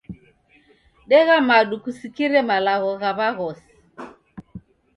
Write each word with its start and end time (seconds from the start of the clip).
Degha 1.09 1.35
madu 1.47 1.75
kusikire 1.83 2.39
malagho 2.49 2.91
gha 3.01 3.11
w'aghosi. 3.17 3.71